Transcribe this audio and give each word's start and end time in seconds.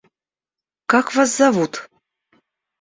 Как 0.87 1.13
вас 1.15 1.35
зовут? 1.37 1.73